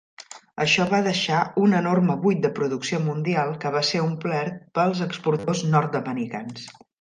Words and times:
Això 0.63 0.85
va 0.93 1.01
deixar 1.07 1.41
un 1.63 1.75
enorme 1.79 2.15
buit 2.23 2.41
de 2.45 2.51
producció 2.61 3.01
mundial 3.09 3.53
que 3.65 3.73
va 3.77 3.83
ser 3.91 4.01
omplert 4.07 4.57
pels 4.79 5.05
exportadors 5.09 5.63
nord-americans. 5.77 6.67